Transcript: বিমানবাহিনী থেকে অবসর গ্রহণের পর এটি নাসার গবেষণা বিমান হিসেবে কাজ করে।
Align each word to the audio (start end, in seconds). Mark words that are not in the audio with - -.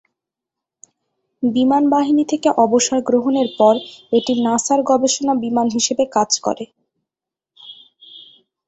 বিমানবাহিনী 1.43 2.23
থেকে 2.25 2.49
অবসর 2.57 2.99
গ্রহণের 3.01 3.49
পর 3.59 3.75
এটি 4.11 4.33
নাসার 4.45 4.79
গবেষণা 4.83 5.33
বিমান 5.43 5.67
হিসেবে 5.69 6.03
কাজ 6.15 6.31
করে। 6.45 6.65